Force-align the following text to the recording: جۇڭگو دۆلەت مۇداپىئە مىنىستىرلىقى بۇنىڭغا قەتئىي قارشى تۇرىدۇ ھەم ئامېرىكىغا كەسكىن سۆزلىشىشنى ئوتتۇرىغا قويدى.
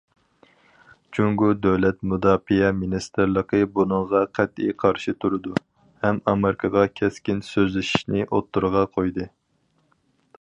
جۇڭگو 1.15 1.49
دۆلەت 1.65 1.99
مۇداپىئە 2.13 2.71
مىنىستىرلىقى 2.77 3.59
بۇنىڭغا 3.75 4.21
قەتئىي 4.39 4.73
قارشى 4.85 5.15
تۇرىدۇ 5.25 5.53
ھەم 6.07 6.23
ئامېرىكىغا 6.33 6.87
كەسكىن 7.01 7.45
سۆزلىشىشنى 7.53 8.25
ئوتتۇرىغا 8.31 8.83
قويدى. 8.99 9.29